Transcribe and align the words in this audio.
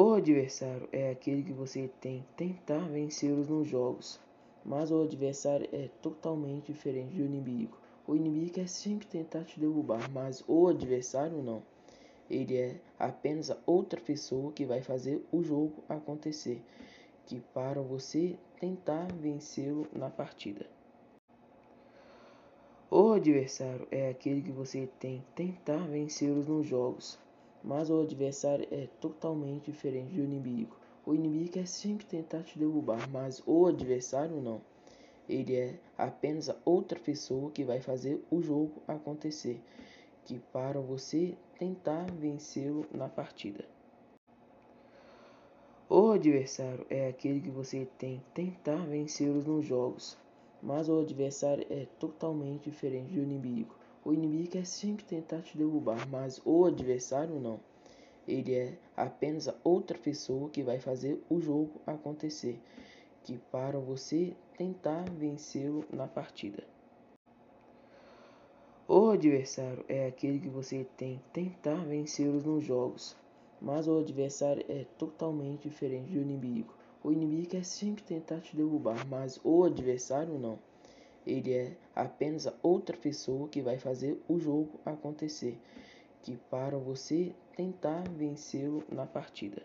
O 0.00 0.12
adversário 0.12 0.88
é 0.92 1.10
aquele 1.10 1.42
que 1.42 1.52
você 1.52 1.90
tem 2.00 2.20
que 2.20 2.44
tentar 2.44 2.88
vencê-los 2.88 3.48
nos 3.48 3.66
jogos, 3.66 4.20
mas 4.64 4.92
o 4.92 5.02
adversário 5.02 5.68
é 5.72 5.88
totalmente 6.00 6.72
diferente 6.72 7.16
do 7.16 7.24
inimigo. 7.24 7.76
O 8.06 8.14
inimigo 8.14 8.52
quer 8.52 8.68
sempre 8.68 9.08
tentar 9.08 9.42
te 9.42 9.58
derrubar, 9.58 10.08
mas 10.12 10.44
o 10.46 10.68
adversário 10.68 11.42
não. 11.42 11.64
Ele 12.30 12.56
é 12.56 12.80
apenas 12.96 13.50
outra 13.66 14.00
pessoa 14.00 14.52
que 14.52 14.64
vai 14.64 14.80
fazer 14.82 15.20
o 15.32 15.42
jogo 15.42 15.82
acontecer, 15.88 16.62
que 17.26 17.40
para 17.52 17.82
você 17.82 18.36
tentar 18.60 19.12
vencê-lo 19.14 19.84
na 19.92 20.08
partida. 20.08 20.64
O 22.88 23.10
adversário 23.10 23.88
é 23.90 24.10
aquele 24.10 24.42
que 24.42 24.52
você 24.52 24.88
tem 25.00 25.24
que 25.34 25.42
tentar 25.42 25.88
vencê-los 25.88 26.46
nos 26.46 26.64
jogos, 26.68 27.18
mas 27.62 27.90
o 27.90 28.00
adversário 28.00 28.66
é 28.70 28.86
totalmente 29.00 29.70
diferente 29.70 30.14
do 30.14 30.22
inimigo. 30.22 30.76
O 31.04 31.14
inimigo 31.14 31.52
quer 31.52 31.66
sempre 31.66 32.06
tentar 32.06 32.42
te 32.42 32.58
derrubar, 32.58 33.08
mas 33.10 33.42
o 33.46 33.66
adversário 33.66 34.40
não. 34.40 34.60
Ele 35.28 35.56
é 35.56 35.78
apenas 35.96 36.50
outra 36.64 36.98
pessoa 36.98 37.50
que 37.50 37.64
vai 37.64 37.80
fazer 37.80 38.22
o 38.30 38.40
jogo 38.40 38.82
acontecer, 38.86 39.60
que 40.24 40.38
para 40.52 40.80
você 40.80 41.34
tentar 41.58 42.10
vencê-lo 42.12 42.86
na 42.92 43.08
partida. 43.08 43.64
O 45.90 46.10
adversário 46.10 46.86
é 46.90 47.08
aquele 47.08 47.40
que 47.40 47.48
você 47.48 47.88
tem 47.98 48.22
tentar 48.34 48.86
vencê-los 48.86 49.46
nos 49.46 49.64
jogos, 49.64 50.18
mas 50.62 50.88
o 50.88 51.00
adversário 51.00 51.66
é 51.70 51.86
totalmente 51.98 52.70
diferente 52.70 53.14
do 53.14 53.22
inimigo. 53.22 53.74
O 54.08 54.12
inimigo 54.14 54.52
quer 54.52 54.64
sempre 54.64 55.04
tentar 55.04 55.42
te 55.42 55.58
derrubar, 55.58 56.08
mas 56.08 56.40
o 56.42 56.64
adversário 56.64 57.38
não. 57.38 57.60
Ele 58.26 58.54
é 58.54 58.78
apenas 58.96 59.50
outra 59.62 59.98
pessoa 59.98 60.48
que 60.48 60.62
vai 60.62 60.80
fazer 60.80 61.22
o 61.28 61.38
jogo 61.38 61.78
acontecer, 61.86 62.58
que 63.22 63.36
para 63.52 63.78
você 63.78 64.34
tentar 64.56 65.04
vencê-lo 65.10 65.84
na 65.92 66.08
partida. 66.08 66.64
O 68.88 69.10
adversário 69.10 69.84
é 69.86 70.06
aquele 70.06 70.40
que 70.40 70.48
você 70.48 70.86
tem 70.96 71.18
que 71.18 71.42
tentar 71.42 71.84
vencê-los 71.84 72.44
nos 72.44 72.64
jogos, 72.64 73.14
mas 73.60 73.86
o 73.86 73.98
adversário 73.98 74.64
é 74.70 74.86
totalmente 74.96 75.68
diferente 75.68 76.12
do 76.12 76.22
inimigo. 76.22 76.72
O 77.04 77.12
inimigo 77.12 77.50
quer 77.50 77.62
sempre 77.62 78.02
tentar 78.02 78.40
te 78.40 78.56
derrubar, 78.56 79.06
mas 79.06 79.38
o 79.44 79.64
adversário 79.64 80.38
não. 80.38 80.58
Ele 81.28 81.52
é 81.52 81.76
apenas 81.94 82.48
outra 82.62 82.96
pessoa 82.96 83.48
que 83.48 83.60
vai 83.60 83.78
fazer 83.78 84.18
o 84.26 84.38
jogo 84.38 84.80
acontecer, 84.84 85.60
que 86.22 86.36
para 86.50 86.78
você 86.78 87.34
tentar 87.54 88.02
vencê-lo 88.08 88.82
na 88.90 89.04
partida. 89.04 89.62